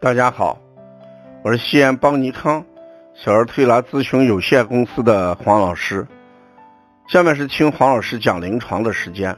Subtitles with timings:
[0.00, 0.56] 大家好，
[1.42, 2.64] 我是西安邦尼康
[3.16, 6.06] 小儿推拿咨询有限公司的黄老师。
[7.08, 9.36] 下面是听黄老师讲临床的时间。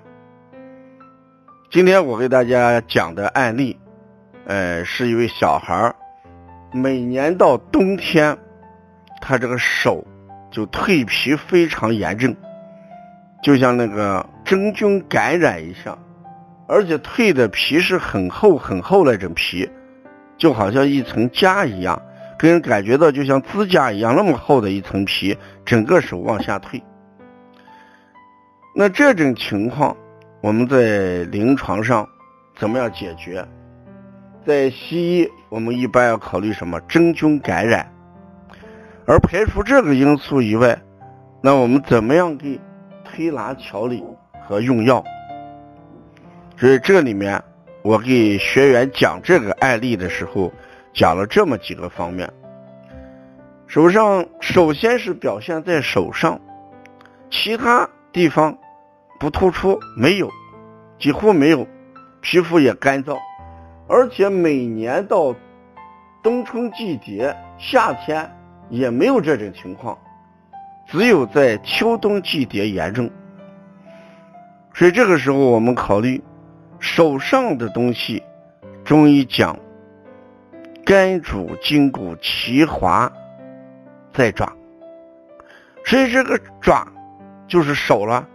[1.71, 3.79] 今天我给大家讲的案例，
[4.45, 5.97] 呃，是一位小孩儿，
[6.75, 8.37] 每年到冬天，
[9.23, 10.07] 他这个手
[10.51, 12.37] 就蜕皮非常严重，
[13.43, 15.99] 就像那个真菌感染一样，
[16.69, 19.67] 而且蜕的皮是很厚很厚那种皮，
[20.41, 22.01] 就好像一层痂一样，
[22.39, 26.83] 给人感觉到就像指甲一样那么厚的一层皮，整个手往下退。
[28.75, 29.95] 那这种情况，
[30.41, 32.09] 我们在临床上
[32.57, 33.47] 怎么样解决？
[34.47, 36.81] 在西医，我们一般要考虑什么？
[36.89, 37.87] 真菌感染。
[39.07, 40.81] 而排除这个因素以外，
[41.43, 42.59] 那我们怎么样给
[43.05, 44.03] 推拿调理
[44.49, 45.05] 和用药？
[46.57, 47.43] 所以这里面，
[47.83, 50.53] 我给学员讲这个案例的时候，
[50.93, 52.33] 讲了这么几个方面。
[53.67, 56.41] 手上首先是表现在手上，
[57.31, 57.89] 其他。
[58.13, 58.59] 地方
[59.21, 60.29] 不突出，没有，
[60.99, 61.65] 几乎没有，
[62.21, 63.17] 皮肤也干燥，
[63.87, 65.33] 而且每年到
[66.21, 68.29] 冬春季节，夏天
[68.69, 69.97] 也没有这种情况，
[70.89, 73.09] 只有在秋冬季节严重。
[74.75, 76.21] 所以这个时候我们考虑
[76.81, 78.23] 手上的东西，
[78.85, 79.57] 中医讲
[80.85, 83.13] 肝主筋骨其华
[84.13, 84.53] 在爪，
[85.85, 86.87] 所以这个爪。
[87.49, 88.29] 就是手了，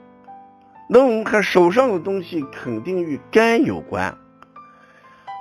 [0.90, 4.14] 那我们看手上的东西肯定与肝有关，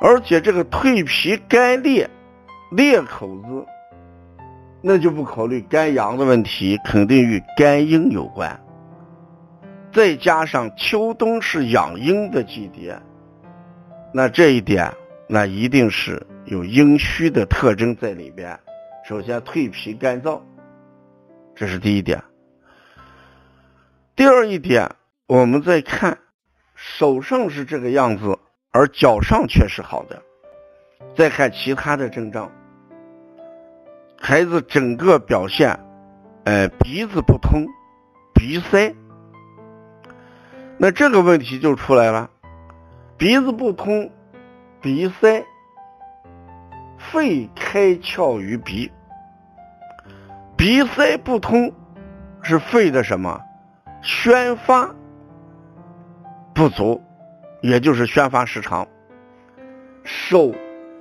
[0.01, 2.09] 而且这个蜕皮干裂
[2.71, 3.67] 裂口子，
[4.81, 8.64] 那就不考虑肝阳的问题，肯定与肝阴有关。
[9.95, 13.01] 再加上秋冬是养阴的季节，
[14.13, 14.93] 那这一点
[15.29, 18.59] 那一定是有阴虚的特征在里边。
[19.09, 20.41] 首先蜕皮干燥，
[21.55, 22.21] 这是第一点。
[24.17, 24.91] 第二一点，
[25.29, 26.19] 我们再看
[26.75, 28.37] 手上是这个样子，
[28.73, 30.21] 而脚上却是好的。
[31.15, 32.51] 再看其他的症状，
[34.21, 35.79] 孩子整个表现，
[36.47, 37.65] 呃，鼻子不通，
[38.35, 38.93] 鼻塞。
[40.85, 42.29] 那这个问题就出来了，
[43.17, 44.11] 鼻子不通，
[44.83, 45.43] 鼻塞，
[46.99, 48.93] 肺开窍于鼻，
[50.59, 51.73] 鼻塞不通
[52.43, 53.41] 是肺的什么？
[54.03, 54.95] 宣发
[56.55, 57.03] 不足，
[57.63, 58.87] 也就是宣发失常。
[60.03, 60.55] 手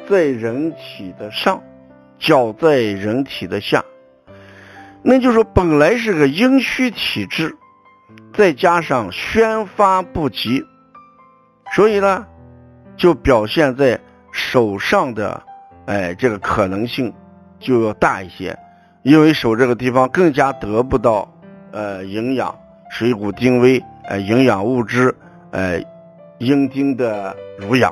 [0.08, 1.62] 在人体的上，
[2.18, 3.84] 脚在人体的下，
[5.02, 7.58] 那就是说本来是个阴虚体质，
[8.34, 10.66] 再加上宣发不及，
[11.76, 12.26] 所以呢，
[12.98, 14.00] 就表现在
[14.32, 15.42] 手上的，
[15.86, 17.14] 哎，这个可能性
[17.60, 18.58] 就要大一些，
[19.04, 21.32] 因为手这个地方更加得不到
[21.72, 22.54] 呃营养。
[22.90, 25.16] 水谷精微，呃，营养物质，
[25.50, 25.82] 呃，
[26.38, 27.92] 阴经的濡养，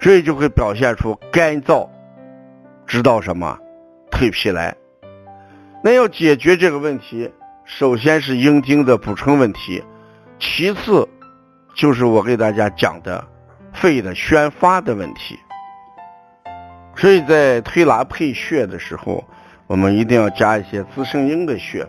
[0.00, 1.86] 所以就会表现出干燥，
[2.86, 3.58] 知道什么
[4.10, 4.74] 蜕皮来。
[5.84, 7.30] 那要解决这个问题，
[7.78, 9.82] 首先是阴经的补充问题，
[10.40, 11.08] 其次
[11.72, 13.24] 就是我给大家讲的
[13.72, 15.38] 肺的宣发的问题。
[16.96, 19.24] 所以在推拿配穴的时候，
[19.68, 21.86] 我们一定要加一些滋生阴的穴。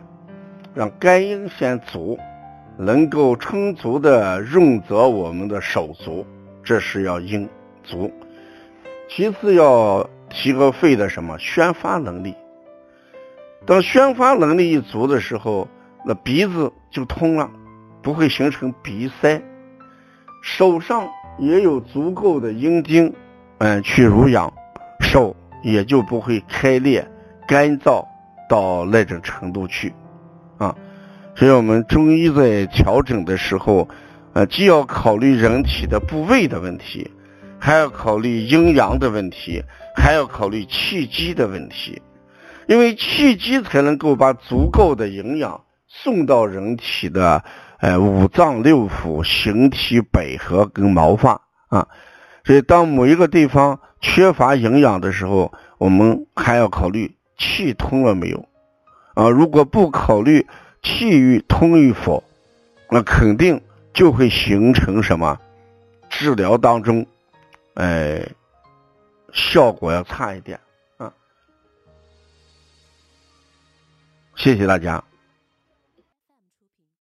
[0.73, 2.17] 让肝阴先足，
[2.77, 6.25] 能够充足的润泽我们的手足，
[6.63, 7.49] 这是要阴
[7.83, 8.09] 足。
[9.09, 12.35] 其次要提高肺的什么宣发能力。
[13.65, 15.67] 当宣发能力一足的时候，
[16.05, 17.49] 那鼻子就通了，
[18.01, 19.41] 不会形成鼻塞。
[20.41, 21.07] 手上
[21.37, 23.13] 也有足够的阴经，
[23.59, 24.51] 嗯，去濡养，
[24.99, 27.07] 手也就不会开裂、
[27.47, 28.03] 干燥
[28.49, 29.93] 到那种程度去。
[30.57, 30.75] 啊，
[31.35, 33.87] 所以我们中医在调整的时候，
[34.33, 37.09] 呃，既要考虑人体的部位的问题，
[37.59, 39.63] 还要考虑阴阳的问题，
[39.95, 42.01] 还要考虑气机的问题，
[42.71, 47.43] 因为气机才能够把足够的营养送到人体的
[47.81, 51.85] 呃五脏六腑、形体百合跟毛发啊。
[52.45, 58.45] 所以当某一个地方缺乏营养的时候，我们还要考虑气通了没有。
[59.15, 60.47] 啊，如果不考虑
[60.81, 62.23] 气郁通与否，
[62.89, 63.61] 那肯定
[63.93, 65.37] 就会形成什么？
[66.09, 67.05] 治疗当中，
[67.73, 68.25] 哎，
[69.33, 70.57] 效果要差一点
[74.41, 75.10] 谢谢大家。